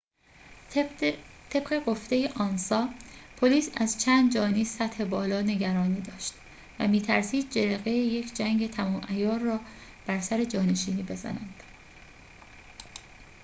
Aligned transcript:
طبق 1.53 1.83
گفته 1.85 2.29
آنسا 2.35 2.89
پلیس 3.37 3.71
از 3.77 4.01
چند 4.03 4.33
جانی 4.33 4.65
سطح 4.65 5.03
بالا 5.03 5.41
نگرانی 5.41 6.01
داشت 6.01 6.33
و 6.79 6.87
می‌ترسید 6.87 7.49
جرقه 7.51 7.91
یک 7.91 8.33
جنگ 8.33 8.69
تمام‌عیار 8.69 9.39
را 9.39 9.59
بر 10.05 10.19
سر 10.19 10.43
جانشینی 10.43 11.03
بزنند 11.03 11.63